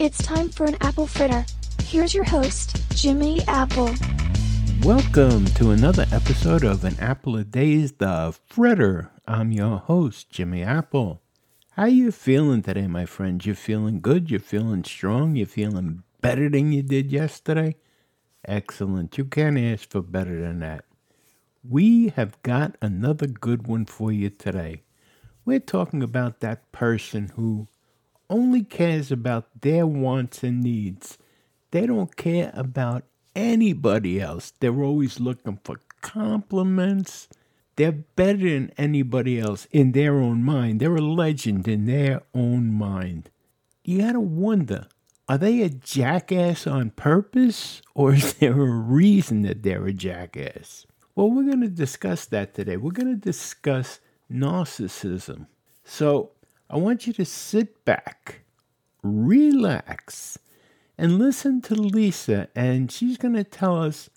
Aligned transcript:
It's 0.00 0.22
time 0.22 0.48
for 0.48 0.64
an 0.64 0.78
apple 0.80 1.06
fritter. 1.06 1.44
Here's 1.82 2.14
your 2.14 2.24
host, 2.24 2.74
Jimmy 2.96 3.42
Apple. 3.46 3.92
Welcome 4.82 5.44
to 5.56 5.72
another 5.72 6.06
episode 6.10 6.64
of 6.64 6.86
An 6.86 6.96
Apple 6.98 7.36
a 7.36 7.44
Day's 7.44 7.92
The 7.92 8.34
Fritter. 8.46 9.10
I'm 9.28 9.52
your 9.52 9.76
host, 9.76 10.30
Jimmy 10.30 10.62
Apple. 10.62 11.20
How 11.72 11.84
you 11.84 12.12
feeling 12.12 12.62
today, 12.62 12.86
my 12.86 13.04
friends? 13.04 13.44
You 13.44 13.54
feeling 13.54 14.00
good? 14.00 14.30
You 14.30 14.38
feeling 14.38 14.84
strong? 14.84 15.36
You 15.36 15.44
feeling 15.44 16.02
better 16.22 16.48
than 16.48 16.72
you 16.72 16.82
did 16.82 17.12
yesterday? 17.12 17.76
Excellent. 18.46 19.18
You 19.18 19.26
can't 19.26 19.58
ask 19.58 19.90
for 19.90 20.00
better 20.00 20.40
than 20.40 20.60
that. 20.60 20.86
We 21.62 22.08
have 22.16 22.42
got 22.42 22.78
another 22.80 23.26
good 23.26 23.66
one 23.68 23.84
for 23.84 24.10
you 24.10 24.30
today. 24.30 24.80
We're 25.44 25.60
talking 25.60 26.02
about 26.02 26.40
that 26.40 26.72
person 26.72 27.32
who 27.36 27.68
only 28.30 28.62
cares 28.62 29.12
about 29.12 29.60
their 29.60 29.86
wants 29.86 30.42
and 30.42 30.62
needs. 30.62 31.18
They 31.72 31.86
don't 31.86 32.16
care 32.16 32.50
about 32.54 33.04
anybody 33.36 34.20
else. 34.20 34.52
They're 34.60 34.82
always 34.82 35.20
looking 35.20 35.58
for 35.62 35.80
compliments. 36.00 37.28
They're 37.76 37.92
better 37.92 38.50
than 38.50 38.72
anybody 38.78 39.38
else 39.38 39.66
in 39.70 39.92
their 39.92 40.18
own 40.18 40.42
mind. 40.44 40.80
They're 40.80 40.96
a 40.96 41.00
legend 41.00 41.68
in 41.68 41.86
their 41.86 42.22
own 42.34 42.72
mind. 42.72 43.30
You 43.84 43.98
gotta 43.98 44.20
wonder 44.20 44.86
are 45.28 45.38
they 45.38 45.62
a 45.62 45.68
jackass 45.68 46.66
on 46.66 46.90
purpose 46.90 47.82
or 47.94 48.14
is 48.14 48.34
there 48.40 48.60
a 48.60 48.66
reason 48.66 49.42
that 49.42 49.62
they're 49.62 49.86
a 49.86 49.92
jackass? 49.92 50.86
Well, 51.14 51.30
we're 51.30 51.44
to 51.60 51.68
discuss 51.68 52.24
that 52.26 52.54
today. 52.54 52.76
We're 52.76 52.90
to 52.90 53.14
discuss 53.14 54.00
narcissism. 54.30 55.46
So 55.84 56.32
I 56.72 56.76
want 56.76 57.04
you 57.04 57.12
to 57.14 57.24
sit 57.24 57.84
back, 57.84 58.42
relax, 59.02 60.38
and 60.96 61.18
listen 61.18 61.60
to 61.62 61.74
Lisa, 61.74 62.46
and 62.54 62.92
she's 62.92 63.16
going 63.16 63.34
to 63.34 63.42
tell 63.42 63.82
us 63.82 64.08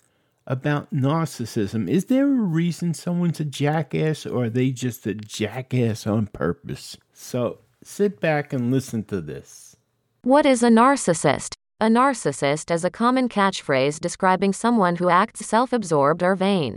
about 0.46 0.94
narcissism. 0.94 1.88
Is 1.88 2.04
there 2.04 2.26
a 2.26 2.30
reason 2.30 2.94
someone's 2.94 3.40
a 3.40 3.44
jackass, 3.44 4.24
or 4.24 4.44
are 4.44 4.50
they 4.50 4.70
just 4.70 5.04
a 5.04 5.14
jackass 5.14 6.06
on 6.06 6.28
purpose? 6.28 6.96
So 7.12 7.58
sit 7.82 8.20
back 8.20 8.52
and 8.52 8.70
listen 8.70 9.02
to 9.04 9.20
this. 9.20 9.74
What 10.22 10.46
is 10.46 10.62
a 10.62 10.68
narcissist? 10.68 11.54
A 11.80 11.88
narcissist 11.88 12.72
is 12.72 12.84
a 12.84 12.90
common 12.90 13.28
catchphrase 13.28 13.98
describing 13.98 14.52
someone 14.52 14.96
who 14.96 15.08
acts 15.08 15.44
self 15.44 15.72
absorbed 15.72 16.22
or 16.22 16.36
vain. 16.36 16.76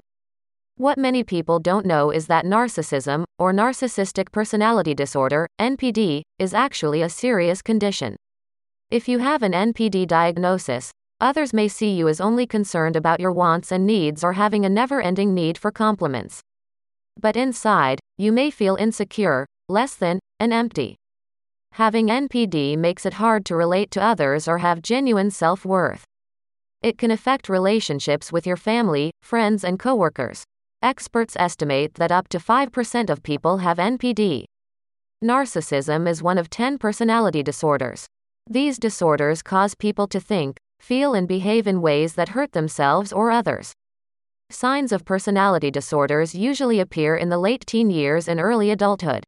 What 0.78 1.00
many 1.00 1.23
people 1.23 1.58
don't 1.58 1.88
know 1.88 2.11
is 2.11 2.28
that 2.28 2.45
narcissism, 2.45 3.23
or 3.39 3.52
narcissistic 3.52 4.31
personality 4.31 4.94
disorder, 4.94 5.47
NPD, 5.59 6.22
is 6.38 6.53
actually 6.53 7.02
a 7.02 7.09
serious 7.09 7.64
condition. 7.64 8.16
If 8.92 9.08
you 9.08 9.17
have 9.17 9.42
an 9.42 9.53
NPD 9.53 10.05
diagnosis, 10.05 10.92
others 11.20 11.52
may 11.52 11.67
see 11.67 11.94
you 11.95 12.08
as 12.08 12.22
only 12.22 12.45
concerned 12.45 12.95
about 12.95 13.20
your 13.20 13.31
wants 13.31 13.72
and 13.72 13.88
needs 13.88 14.23
or 14.23 14.33
having 14.33 14.66
a 14.66 14.70
never 14.70 15.02
ending 15.02 15.33
need 15.33 15.58
for 15.58 15.72
compliments. 15.72 16.42
But 17.20 17.36
inside, 17.36 18.00
you 18.20 18.31
may 18.31 18.52
feel 18.52 18.75
insecure, 18.75 19.48
less 19.67 19.95
than, 19.95 20.20
and 20.39 20.53
empty. 20.53 20.95
Having 21.72 22.09
NPD 22.09 22.78
makes 22.78 23.03
it 23.03 23.16
hard 23.16 23.45
to 23.45 23.55
relate 23.55 23.89
to 23.92 24.03
others 24.03 24.48
or 24.48 24.59
have 24.59 24.83
genuine 24.83 25.31
self 25.31 25.66
worth. 25.66 26.03
It 26.83 27.00
can 27.00 27.09
affect 27.09 27.50
relationships 27.50 28.31
with 28.31 28.45
your 28.45 28.58
family, 28.58 29.09
friends, 29.23 29.64
and 29.64 29.80
coworkers. 29.80 30.44
Experts 30.83 31.36
estimate 31.39 31.95
that 31.95 32.11
up 32.11 32.28
to 32.28 32.38
5% 32.38 33.09
of 33.09 33.23
people 33.23 33.58
have 33.58 33.78
NPD. 33.78 34.45
Narcissism 35.23 36.08
is 36.08 36.22
one 36.22 36.38
of 36.38 36.52
10 36.52 36.78
personality 36.78 37.42
disorders. 37.42 38.06
These 38.47 38.78
disorders 38.78 39.42
cause 39.42 39.73
people 39.73 40.05
to 40.09 40.20
think, 40.20 40.58
feel, 40.80 41.16
and 41.16 41.28
behave 41.28 41.66
in 41.66 41.81
ways 41.81 42.14
that 42.14 42.30
hurt 42.30 42.52
themselves 42.52 43.11
or 43.11 43.31
others. 43.31 43.73
Signs 44.52 44.92
of 44.92 45.04
personality 45.04 45.71
disorders 45.71 46.36
usually 46.36 46.80
appear 46.80 47.16
in 47.16 47.30
the 47.30 47.39
late 47.39 47.66
teen 47.66 47.89
years 47.89 48.27
and 48.27 48.39
early 48.39 48.70
adulthood. 48.70 49.23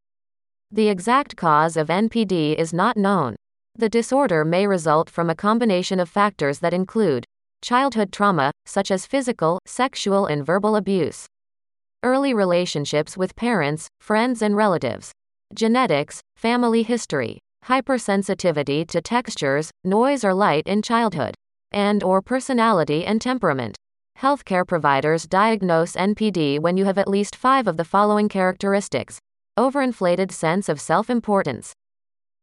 The 0.69 0.87
exact 0.87 1.35
cause 1.35 1.75
of 1.75 1.87
NPD 1.87 2.55
is 2.59 2.73
not 2.73 2.95
known. 2.95 3.35
The 3.75 3.89
disorder 3.89 4.45
may 4.45 4.67
result 4.67 5.09
from 5.09 5.31
a 5.31 5.35
combination 5.35 5.99
of 5.99 6.09
factors 6.09 6.59
that 6.59 6.75
include 6.75 7.25
childhood 7.63 8.11
trauma, 8.11 8.51
such 8.67 8.91
as 8.91 9.07
physical, 9.07 9.57
sexual, 9.65 10.27
and 10.27 10.45
verbal 10.45 10.75
abuse, 10.75 11.25
early 12.03 12.33
relationships 12.33 13.17
with 13.17 13.35
parents, 13.35 13.87
friends, 13.99 14.41
and 14.41 14.55
relatives, 14.55 15.11
genetics, 15.53 16.21
family 16.37 16.83
history, 16.83 17.39
hypersensitivity 17.65 18.87
to 18.87 19.01
textures, 19.01 19.71
noise 19.83 20.23
or 20.23 20.33
light 20.33 20.63
in 20.65 20.81
childhood, 20.81 21.35
and 21.71 22.03
or 22.03 22.21
personality 22.21 23.05
and 23.05 23.21
temperament. 23.21 23.75
Healthcare 24.19 24.67
providers 24.67 25.27
diagnose 25.27 25.95
NPD 25.95 26.59
when 26.59 26.77
you 26.77 26.85
have 26.85 26.97
at 26.97 27.07
least 27.07 27.35
5 27.35 27.67
of 27.67 27.77
the 27.77 27.85
following 27.85 28.29
characteristics: 28.29 29.19
overinflated 29.57 30.31
sense 30.31 30.69
of 30.69 30.81
self-importance, 30.81 31.73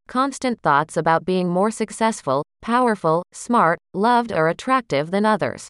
constant 0.09 0.61
thoughts 0.61 0.97
about 0.97 1.25
being 1.25 1.49
more 1.49 1.71
successful, 1.71 2.43
powerful, 2.63 3.23
smart, 3.33 3.79
loved 3.95 4.33
or 4.33 4.49
attractive 4.49 5.11
than 5.11 5.27
others. 5.27 5.69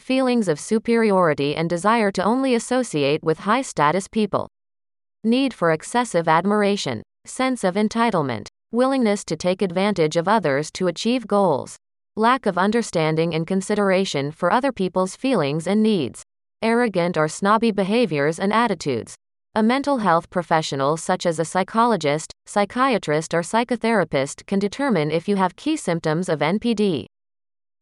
Feelings 0.00 0.48
of 0.48 0.58
superiority 0.58 1.54
and 1.54 1.68
desire 1.68 2.10
to 2.12 2.24
only 2.24 2.54
associate 2.54 3.22
with 3.22 3.40
high 3.40 3.60
status 3.60 4.08
people. 4.08 4.48
Need 5.22 5.52
for 5.52 5.70
excessive 5.70 6.26
admiration, 6.26 7.02
sense 7.26 7.62
of 7.64 7.74
entitlement, 7.74 8.48
willingness 8.72 9.24
to 9.26 9.36
take 9.36 9.60
advantage 9.60 10.16
of 10.16 10.26
others 10.26 10.70
to 10.72 10.88
achieve 10.88 11.26
goals, 11.26 11.76
lack 12.16 12.46
of 12.46 12.56
understanding 12.56 13.34
and 13.34 13.46
consideration 13.46 14.32
for 14.32 14.50
other 14.50 14.72
people's 14.72 15.16
feelings 15.16 15.66
and 15.66 15.82
needs, 15.82 16.22
arrogant 16.62 17.18
or 17.18 17.28
snobby 17.28 17.70
behaviors 17.70 18.38
and 18.40 18.54
attitudes. 18.54 19.14
A 19.54 19.62
mental 19.62 19.98
health 19.98 20.30
professional, 20.30 20.96
such 20.96 21.26
as 21.26 21.38
a 21.38 21.44
psychologist, 21.44 22.32
psychiatrist, 22.46 23.34
or 23.34 23.42
psychotherapist, 23.42 24.46
can 24.46 24.58
determine 24.58 25.10
if 25.10 25.28
you 25.28 25.36
have 25.36 25.56
key 25.56 25.76
symptoms 25.76 26.30
of 26.30 26.40
NPD. 26.40 27.06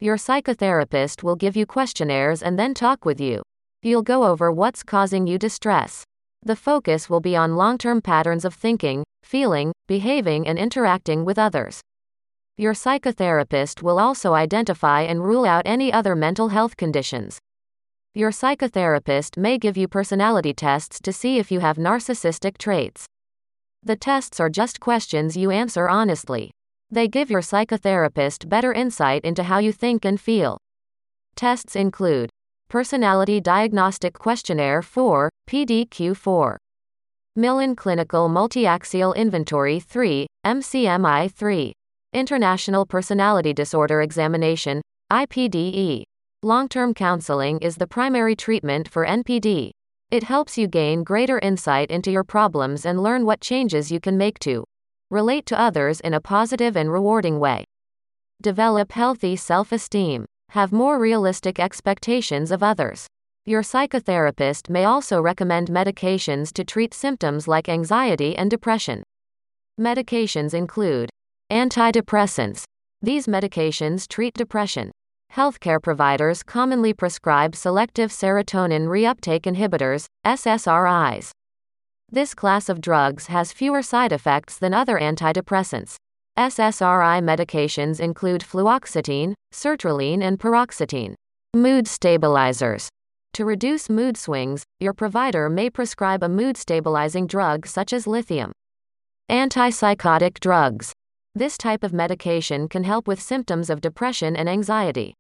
Your 0.00 0.16
psychotherapist 0.16 1.24
will 1.24 1.34
give 1.34 1.56
you 1.56 1.66
questionnaires 1.66 2.40
and 2.40 2.56
then 2.56 2.72
talk 2.72 3.04
with 3.04 3.20
you. 3.20 3.42
You'll 3.82 4.02
go 4.02 4.22
over 4.22 4.52
what's 4.52 4.84
causing 4.84 5.26
you 5.26 5.38
distress. 5.38 6.04
The 6.40 6.54
focus 6.54 7.10
will 7.10 7.18
be 7.18 7.34
on 7.34 7.56
long 7.56 7.78
term 7.78 8.00
patterns 8.00 8.44
of 8.44 8.54
thinking, 8.54 9.02
feeling, 9.24 9.72
behaving, 9.88 10.46
and 10.46 10.56
interacting 10.56 11.24
with 11.24 11.36
others. 11.36 11.80
Your 12.56 12.74
psychotherapist 12.74 13.82
will 13.82 13.98
also 13.98 14.34
identify 14.34 15.02
and 15.02 15.24
rule 15.24 15.44
out 15.44 15.62
any 15.64 15.92
other 15.92 16.14
mental 16.14 16.50
health 16.50 16.76
conditions. 16.76 17.40
Your 18.14 18.30
psychotherapist 18.30 19.36
may 19.36 19.58
give 19.58 19.76
you 19.76 19.88
personality 19.88 20.54
tests 20.54 21.00
to 21.00 21.12
see 21.12 21.38
if 21.38 21.50
you 21.50 21.58
have 21.58 21.76
narcissistic 21.76 22.56
traits. 22.56 23.06
The 23.82 23.96
tests 23.96 24.38
are 24.38 24.48
just 24.48 24.78
questions 24.78 25.36
you 25.36 25.50
answer 25.50 25.88
honestly. 25.88 26.52
They 26.90 27.06
give 27.06 27.30
your 27.30 27.42
psychotherapist 27.42 28.48
better 28.48 28.72
insight 28.72 29.22
into 29.22 29.42
how 29.42 29.58
you 29.58 29.72
think 29.72 30.06
and 30.06 30.18
feel. 30.18 30.58
Tests 31.36 31.76
include 31.76 32.30
Personality 32.70 33.40
Diagnostic 33.40 34.14
Questionnaire 34.14 34.80
4, 34.80 35.30
PDQ 35.48 36.16
4. 36.16 36.58
Millon 37.36 37.76
Clinical 37.76 38.28
Multiaxial 38.30 39.14
Inventory 39.14 39.80
3, 39.80 40.26
MCMI 40.46 41.30
3. 41.30 41.72
International 42.14 42.86
Personality 42.86 43.52
Disorder 43.52 44.00
Examination, 44.00 44.80
IPDE. 45.12 46.04
Long 46.42 46.68
term 46.68 46.94
counseling 46.94 47.58
is 47.58 47.76
the 47.76 47.86
primary 47.86 48.34
treatment 48.34 48.88
for 48.88 49.04
NPD. 49.06 49.70
It 50.10 50.22
helps 50.22 50.56
you 50.56 50.66
gain 50.66 51.04
greater 51.04 51.38
insight 51.40 51.90
into 51.90 52.10
your 52.10 52.24
problems 52.24 52.86
and 52.86 53.02
learn 53.02 53.26
what 53.26 53.42
changes 53.42 53.92
you 53.92 54.00
can 54.00 54.16
make 54.16 54.38
to 54.40 54.64
relate 55.10 55.46
to 55.46 55.58
others 55.58 56.00
in 56.00 56.14
a 56.14 56.20
positive 56.20 56.76
and 56.76 56.92
rewarding 56.92 57.40
way. 57.40 57.64
Develop 58.42 58.92
healthy 58.92 59.36
self 59.36 59.72
esteem. 59.72 60.26
Have 60.50 60.72
more 60.72 60.98
realistic 60.98 61.58
expectations 61.58 62.50
of 62.50 62.62
others. 62.62 63.06
Your 63.46 63.62
psychotherapist 63.62 64.68
may 64.68 64.84
also 64.84 65.20
recommend 65.20 65.68
medications 65.68 66.52
to 66.52 66.64
treat 66.64 66.92
symptoms 66.92 67.48
like 67.48 67.68
anxiety 67.68 68.36
and 68.36 68.50
depression. 68.50 69.02
Medications 69.80 70.54
include 70.54 71.08
antidepressants. 71.50 72.64
These 73.00 73.26
medications 73.26 74.06
treat 74.06 74.34
depression. 74.34 74.90
Healthcare 75.34 75.82
providers 75.82 76.42
commonly 76.42 76.92
prescribe 76.92 77.54
selective 77.54 78.10
serotonin 78.10 78.86
reuptake 78.86 79.42
inhibitors, 79.42 80.06
SSRIs. 80.26 81.30
This 82.10 82.34
class 82.34 82.70
of 82.70 82.80
drugs 82.80 83.26
has 83.26 83.52
fewer 83.52 83.82
side 83.82 84.12
effects 84.12 84.58
than 84.58 84.72
other 84.72 84.98
antidepressants. 84.98 85.96
SSRI 86.38 87.22
medications 87.22 88.00
include 88.00 88.40
fluoxetine, 88.40 89.34
sertraline, 89.52 90.22
and 90.22 90.38
paroxetine. 90.38 91.14
Mood 91.54 91.86
stabilizers. 91.86 92.88
To 93.34 93.44
reduce 93.44 93.90
mood 93.90 94.16
swings, 94.16 94.64
your 94.80 94.94
provider 94.94 95.50
may 95.50 95.68
prescribe 95.68 96.22
a 96.22 96.30
mood 96.30 96.56
stabilizing 96.56 97.26
drug 97.26 97.66
such 97.66 97.92
as 97.92 98.06
lithium. 98.06 98.52
Antipsychotic 99.30 100.40
drugs. 100.40 100.94
This 101.34 101.58
type 101.58 101.84
of 101.84 101.92
medication 101.92 102.68
can 102.68 102.84
help 102.84 103.06
with 103.06 103.20
symptoms 103.20 103.68
of 103.68 103.82
depression 103.82 104.34
and 104.34 104.48
anxiety. 104.48 105.12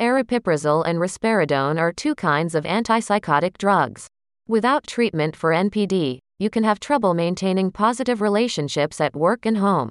Aripiprazole 0.00 0.84
and 0.86 0.98
risperidone 0.98 1.78
are 1.78 1.92
two 1.92 2.14
kinds 2.14 2.54
of 2.54 2.64
antipsychotic 2.64 3.58
drugs. 3.58 4.06
Without 4.48 4.86
treatment 4.86 5.34
for 5.34 5.50
NPD, 5.50 6.20
you 6.38 6.50
can 6.50 6.62
have 6.62 6.78
trouble 6.78 7.14
maintaining 7.14 7.72
positive 7.72 8.20
relationships 8.20 9.00
at 9.00 9.16
work 9.16 9.44
and 9.44 9.58
home. 9.58 9.90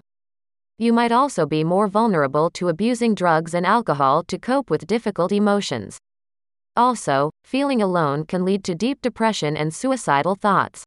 You 0.77 0.93
might 0.93 1.11
also 1.11 1.45
be 1.45 1.65
more 1.65 1.89
vulnerable 1.89 2.49
to 2.51 2.69
abusing 2.69 3.15
drugs 3.15 3.53
and 3.53 3.65
alcohol 3.65 4.23
to 4.23 4.37
cope 4.37 4.69
with 4.69 4.87
difficult 4.87 5.33
emotions. 5.33 5.97
Also, 6.77 7.31
feeling 7.43 7.81
alone 7.81 8.25
can 8.25 8.45
lead 8.45 8.63
to 8.63 8.75
deep 8.75 9.01
depression 9.01 9.57
and 9.57 9.73
suicidal 9.73 10.35
thoughts. 10.35 10.85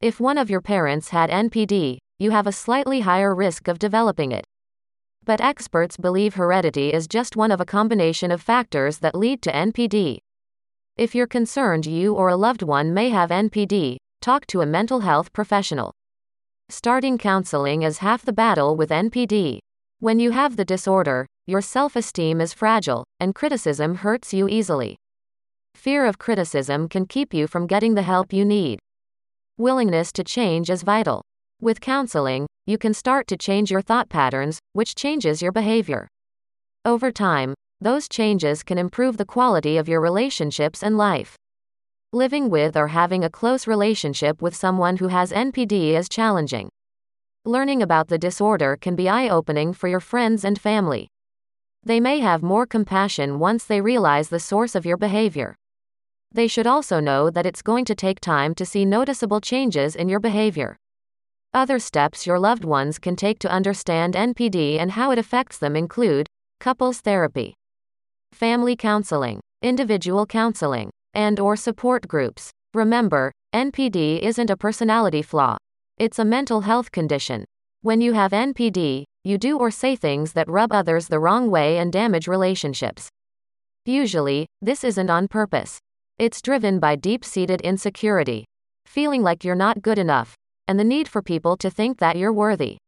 If 0.00 0.20
one 0.20 0.38
of 0.38 0.48
your 0.48 0.60
parents 0.60 1.08
had 1.08 1.30
NPD, 1.30 1.98
you 2.20 2.30
have 2.30 2.46
a 2.46 2.52
slightly 2.52 3.00
higher 3.00 3.34
risk 3.34 3.66
of 3.66 3.80
developing 3.80 4.30
it. 4.30 4.44
But 5.24 5.40
experts 5.40 5.96
believe 5.96 6.34
heredity 6.34 6.92
is 6.92 7.08
just 7.08 7.34
one 7.34 7.50
of 7.50 7.60
a 7.60 7.64
combination 7.64 8.30
of 8.30 8.40
factors 8.40 8.98
that 8.98 9.16
lead 9.16 9.42
to 9.42 9.52
NPD. 9.52 10.18
If 10.96 11.12
you're 11.12 11.26
concerned 11.26 11.86
you 11.86 12.14
or 12.14 12.28
a 12.28 12.36
loved 12.36 12.62
one 12.62 12.94
may 12.94 13.08
have 13.08 13.30
NPD, 13.30 13.96
talk 14.20 14.46
to 14.46 14.60
a 14.60 14.66
mental 14.66 15.00
health 15.00 15.32
professional. 15.32 15.92
Starting 16.68 17.18
counseling 17.18 17.82
is 17.82 17.98
half 17.98 18.24
the 18.24 18.32
battle 18.32 18.76
with 18.76 18.90
NPD. 18.90 19.58
When 19.98 20.20
you 20.20 20.30
have 20.30 20.54
the 20.54 20.64
disorder, 20.64 21.26
your 21.48 21.60
self 21.60 21.96
esteem 21.96 22.40
is 22.40 22.54
fragile, 22.54 23.02
and 23.18 23.34
criticism 23.34 23.96
hurts 23.96 24.32
you 24.32 24.48
easily. 24.48 24.94
Fear 25.74 26.06
of 26.06 26.18
criticism 26.18 26.88
can 26.88 27.06
keep 27.06 27.34
you 27.34 27.48
from 27.48 27.66
getting 27.66 27.94
the 27.94 28.02
help 28.02 28.32
you 28.32 28.44
need. 28.44 28.78
Willingness 29.58 30.12
to 30.12 30.22
change 30.22 30.70
is 30.70 30.84
vital. 30.84 31.22
With 31.60 31.80
counseling, 31.80 32.46
you 32.66 32.78
can 32.78 32.94
start 32.94 33.26
to 33.26 33.36
change 33.36 33.68
your 33.68 33.82
thought 33.82 34.08
patterns, 34.08 34.60
which 34.74 34.94
changes 34.94 35.42
your 35.42 35.50
behavior. 35.50 36.06
Over 36.84 37.10
time, 37.10 37.52
those 37.84 38.08
changes 38.08 38.62
can 38.62 38.78
improve 38.78 39.18
the 39.18 39.26
quality 39.26 39.76
of 39.76 39.90
your 39.90 40.00
relationships 40.00 40.82
and 40.82 40.96
life. 40.96 41.36
Living 42.14 42.48
with 42.48 42.78
or 42.78 42.88
having 42.88 43.22
a 43.22 43.28
close 43.28 43.66
relationship 43.66 44.40
with 44.40 44.56
someone 44.56 44.96
who 44.96 45.08
has 45.08 45.32
NPD 45.32 45.90
is 45.90 46.08
challenging. 46.08 46.70
Learning 47.44 47.82
about 47.82 48.08
the 48.08 48.16
disorder 48.16 48.78
can 48.80 48.96
be 48.96 49.06
eye 49.06 49.28
opening 49.28 49.74
for 49.74 49.86
your 49.86 50.00
friends 50.00 50.46
and 50.46 50.58
family. 50.58 51.08
They 51.82 52.00
may 52.00 52.20
have 52.20 52.42
more 52.42 52.64
compassion 52.64 53.38
once 53.38 53.66
they 53.66 53.82
realize 53.82 54.30
the 54.30 54.40
source 54.40 54.74
of 54.74 54.86
your 54.86 54.96
behavior. 54.96 55.54
They 56.32 56.48
should 56.48 56.66
also 56.66 57.00
know 57.00 57.28
that 57.28 57.44
it's 57.44 57.60
going 57.60 57.84
to 57.84 57.94
take 57.94 58.18
time 58.18 58.54
to 58.54 58.64
see 58.64 58.86
noticeable 58.86 59.42
changes 59.42 59.94
in 59.94 60.08
your 60.08 60.20
behavior. 60.20 60.78
Other 61.52 61.78
steps 61.78 62.26
your 62.26 62.38
loved 62.38 62.64
ones 62.64 62.98
can 62.98 63.14
take 63.14 63.38
to 63.40 63.50
understand 63.50 64.14
NPD 64.14 64.78
and 64.78 64.92
how 64.92 65.10
it 65.10 65.18
affects 65.18 65.58
them 65.58 65.76
include 65.76 66.28
couples 66.60 67.02
therapy, 67.02 67.54
family 68.34 68.74
counseling, 68.76 69.40
individual 69.62 70.26
counseling, 70.26 70.90
and 71.14 71.38
or 71.38 71.56
support 71.56 72.08
groups. 72.08 72.50
Remember, 72.74 73.32
NPD 73.54 74.20
isn't 74.20 74.50
a 74.50 74.56
personality 74.56 75.22
flaw. 75.22 75.56
It's 75.96 76.18
a 76.18 76.24
mental 76.24 76.62
health 76.62 76.90
condition. 76.90 77.44
When 77.82 78.00
you 78.00 78.12
have 78.14 78.32
NPD, 78.32 79.04
you 79.22 79.38
do 79.38 79.58
or 79.58 79.70
say 79.70 79.94
things 79.94 80.32
that 80.32 80.48
rub 80.48 80.72
others 80.72 81.06
the 81.06 81.20
wrong 81.20 81.50
way 81.50 81.78
and 81.78 81.92
damage 81.92 82.26
relationships. 82.26 83.08
Usually, 83.86 84.46
this 84.60 84.82
isn't 84.82 85.10
on 85.10 85.28
purpose. 85.28 85.78
It's 86.18 86.42
driven 86.42 86.80
by 86.80 86.96
deep 86.96 87.24
seated 87.24 87.60
insecurity, 87.60 88.44
feeling 88.86 89.22
like 89.22 89.44
you're 89.44 89.54
not 89.54 89.82
good 89.82 89.98
enough, 89.98 90.34
and 90.66 90.78
the 90.78 90.84
need 90.84 91.06
for 91.06 91.22
people 91.22 91.56
to 91.58 91.70
think 91.70 91.98
that 91.98 92.16
you're 92.16 92.32
worthy. 92.32 92.78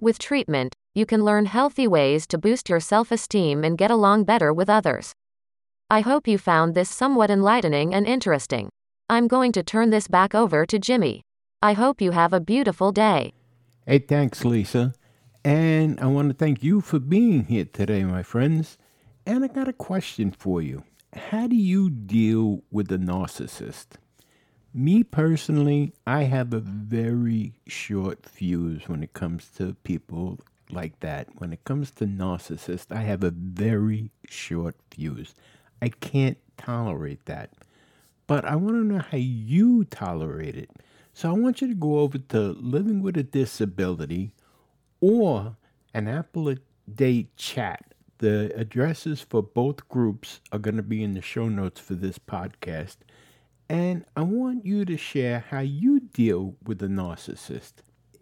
With 0.00 0.18
treatment, 0.18 0.72
you 0.94 1.06
can 1.06 1.24
learn 1.24 1.46
healthy 1.46 1.86
ways 1.86 2.26
to 2.26 2.38
boost 2.38 2.68
your 2.68 2.80
self 2.80 3.12
esteem 3.12 3.62
and 3.64 3.78
get 3.78 3.90
along 3.90 4.24
better 4.24 4.52
with 4.52 4.68
others. 4.68 5.14
I 5.88 6.00
hope 6.00 6.26
you 6.26 6.38
found 6.38 6.74
this 6.74 6.88
somewhat 6.88 7.30
enlightening 7.30 7.94
and 7.94 8.06
interesting. 8.06 8.68
I'm 9.08 9.28
going 9.28 9.52
to 9.52 9.62
turn 9.62 9.90
this 9.90 10.08
back 10.08 10.34
over 10.34 10.66
to 10.66 10.78
Jimmy. 10.78 11.22
I 11.62 11.74
hope 11.74 12.00
you 12.00 12.12
have 12.12 12.32
a 12.32 12.40
beautiful 12.40 12.92
day. 12.92 13.32
Hey, 13.86 13.98
thanks, 13.98 14.44
Lisa. 14.44 14.94
And 15.44 15.98
I 16.00 16.06
want 16.06 16.28
to 16.28 16.34
thank 16.34 16.62
you 16.62 16.80
for 16.80 16.98
being 16.98 17.44
here 17.44 17.64
today, 17.64 18.04
my 18.04 18.22
friends. 18.22 18.78
And 19.26 19.44
I 19.44 19.48
got 19.48 19.68
a 19.68 19.72
question 19.72 20.30
for 20.30 20.60
you. 20.60 20.84
How 21.14 21.46
do 21.46 21.56
you 21.56 21.90
deal 21.90 22.62
with 22.70 22.90
a 22.92 22.98
narcissist? 22.98 23.98
Me 24.72 25.02
personally, 25.02 25.92
I 26.06 26.24
have 26.24 26.52
a 26.52 26.60
very 26.60 27.54
short 27.66 28.26
fuse 28.26 28.88
when 28.88 29.02
it 29.02 29.12
comes 29.12 29.48
to 29.56 29.74
people 29.82 30.38
like 30.72 31.00
that. 31.00 31.28
When 31.38 31.52
it 31.52 31.64
comes 31.64 31.90
to 31.92 32.06
narcissists, 32.06 32.94
I 32.94 33.02
have 33.02 33.24
a 33.24 33.30
very 33.30 34.10
short 34.28 34.76
fuse. 34.90 35.34
I 35.82 35.88
can't 35.88 36.38
tolerate 36.56 37.24
that. 37.26 37.50
But 38.26 38.44
I 38.44 38.56
want 38.56 38.76
to 38.76 38.84
know 38.84 39.00
how 39.00 39.16
you 39.18 39.84
tolerate 39.84 40.56
it. 40.56 40.70
So 41.12 41.28
I 41.28 41.32
want 41.32 41.60
you 41.60 41.68
to 41.68 41.74
go 41.74 41.98
over 41.98 42.18
to 42.18 42.38
Living 42.52 43.02
with 43.02 43.16
a 43.16 43.22
Disability 43.22 44.32
or 45.00 45.56
an 45.92 46.06
Apple 46.06 46.48
a 46.48 46.56
Day 46.92 47.28
chat. 47.36 47.94
The 48.18 48.52
addresses 48.54 49.20
for 49.20 49.42
both 49.42 49.88
groups 49.88 50.40
are 50.52 50.58
going 50.58 50.76
to 50.76 50.82
be 50.82 51.02
in 51.02 51.14
the 51.14 51.22
show 51.22 51.48
notes 51.48 51.80
for 51.80 51.94
this 51.94 52.18
podcast. 52.18 52.98
And 53.68 54.04
I 54.16 54.22
want 54.22 54.66
you 54.66 54.84
to 54.84 54.96
share 54.96 55.44
how 55.50 55.60
you 55.60 56.00
deal 56.00 56.56
with 56.64 56.82
a 56.82 56.88
narcissist. 56.88 57.74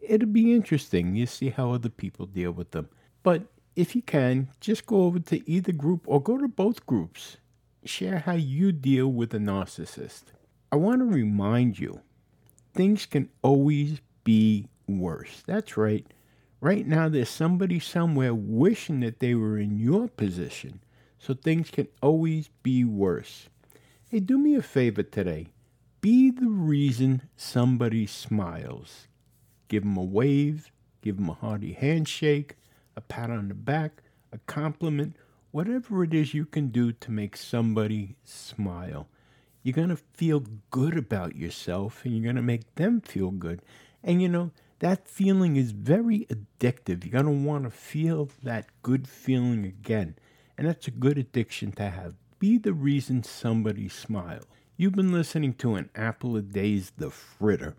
It'll 0.09 0.27
be 0.27 0.55
interesting. 0.55 1.15
You 1.15 1.27
see 1.27 1.51
how 1.51 1.73
other 1.73 1.91
people 1.91 2.25
deal 2.25 2.51
with 2.51 2.71
them. 2.71 2.89
But 3.23 3.43
if 3.77 3.95
you 3.95 4.01
can, 4.01 4.49
just 4.59 4.87
go 4.87 5.03
over 5.03 5.19
to 5.19 5.49
either 5.49 5.71
group 5.73 6.03
or 6.07 6.23
go 6.23 6.39
to 6.39 6.49
both 6.49 6.87
groups. 6.87 7.37
Share 7.85 8.21
how 8.21 8.33
you 8.33 8.73
deal 8.73 9.09
with 9.09 9.35
a 9.35 9.39
narcissist. 9.39 10.25
I 10.73 10.77
want 10.77 11.01
to 11.01 11.05
remind 11.05 11.79
you 11.79 12.01
things 12.75 13.05
can 13.05 13.29
always 13.43 14.01
be 14.25 14.69
worse. 14.87 15.43
That's 15.47 15.77
right. 15.77 16.07
Right 16.61 16.87
now, 16.87 17.09
there's 17.09 17.29
somebody 17.29 17.79
somewhere 17.79 18.35
wishing 18.35 19.01
that 19.01 19.21
they 19.21 19.35
were 19.35 19.59
in 19.59 19.79
your 19.79 20.09
position. 20.09 20.81
So 21.19 21.35
things 21.35 21.71
can 21.71 21.89
always 22.01 22.49
be 22.63 22.85
worse. 22.85 23.49
Hey, 24.09 24.21
do 24.21 24.39
me 24.39 24.55
a 24.55 24.63
favor 24.63 25.03
today. 25.03 25.49
Be 26.01 26.31
the 26.31 26.49
reason 26.49 27.29
somebody 27.37 28.07
smiles. 28.07 29.08
Give 29.69 29.83
them 29.83 29.97
a 29.97 30.05
wave, 30.05 30.73
give 31.03 31.17
them 31.17 31.29
a 31.29 31.35
hearty 31.35 31.73
handshake, 31.73 32.57
a 32.97 33.01
pat 33.01 33.31
on 33.31 33.49
the 33.49 33.55
back, 33.55 34.03
a 34.33 34.39
compliment, 34.47 35.17
whatever 35.51 36.05
it 36.05 36.15
is 36.15 36.35
you 36.35 36.45
can 36.45 36.69
do 36.69 36.93
to 36.93 37.11
make 37.11 37.37
somebody 37.37 38.17
smile. 38.25 39.09
You're 39.63 39.75
going 39.75 39.89
to 39.89 39.97
feel 39.97 40.45
good 40.71 40.97
about 40.97 41.37
yourself 41.37 42.05
and 42.05 42.15
you're 42.15 42.25
going 42.25 42.37
to 42.37 42.43
make 42.43 42.75
them 42.77 43.01
feel 43.01 43.31
good. 43.31 43.63
And 44.03 44.23
you 44.23 44.29
know, 44.29 44.51
that 44.79 45.09
feeling 45.09 45.57
is 45.57 45.73
very 45.73 46.27
addictive. 46.31 47.05
You're 47.05 47.23
going 47.23 47.43
to 47.43 47.49
want 47.49 47.65
to 47.65 47.71
feel 47.71 48.31
that 48.43 48.67
good 48.83 49.09
feeling 49.09 49.65
again. 49.65 50.17
And 50.57 50.67
that's 50.67 50.89
a 50.89 50.93
good 50.93 51.19
addiction 51.19 51.73
to 51.73 51.91
have 51.91 52.15
be 52.39 52.57
the 52.57 52.73
reason 52.73 53.23
somebody 53.23 53.89
smiles. 53.89 54.45
You've 54.77 54.95
been 54.95 55.13
listening 55.13 55.55
to 55.55 55.75
an 55.75 55.91
apple 55.97 56.37
a 56.37 56.43
day's 56.43 56.93
The 56.97 57.11
Fritter. 57.11 57.75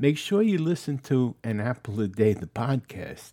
Make 0.00 0.16
sure 0.16 0.40
you 0.40 0.56
listen 0.56 0.96
to 1.00 1.36
an 1.44 1.60
apple 1.60 2.00
a 2.00 2.08
day, 2.08 2.32
the 2.32 2.46
podcast. 2.46 3.32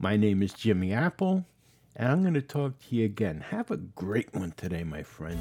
My 0.00 0.16
name 0.16 0.42
is 0.42 0.52
Jimmy 0.52 0.92
Apple, 0.92 1.46
and 1.94 2.08
I'm 2.08 2.22
going 2.22 2.34
to 2.34 2.42
talk 2.42 2.76
to 2.80 2.96
you 2.96 3.04
again. 3.04 3.44
Have 3.50 3.70
a 3.70 3.76
great 3.76 4.34
one 4.34 4.52
today, 4.56 4.82
my 4.82 5.04
friends. 5.04 5.38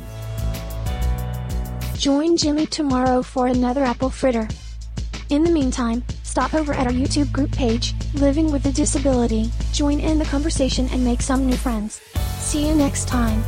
Join 1.97 2.37
Jimmy 2.37 2.67
tomorrow 2.67 3.23
for 3.23 3.47
another 3.47 3.83
apple 3.83 4.11
fritter. 4.11 4.47
In 5.31 5.43
the 5.43 5.49
meantime, 5.49 6.03
stop 6.21 6.53
over 6.53 6.71
at 6.71 6.85
our 6.85 6.93
YouTube 6.93 7.31
group 7.31 7.51
page, 7.51 7.95
Living 8.13 8.51
with 8.51 8.63
a 8.67 8.71
Disability, 8.71 9.49
join 9.73 9.99
in 9.99 10.19
the 10.19 10.25
conversation 10.25 10.87
and 10.91 11.03
make 11.03 11.23
some 11.23 11.47
new 11.47 11.55
friends. 11.55 11.99
See 12.37 12.67
you 12.67 12.75
next 12.75 13.07
time. 13.07 13.43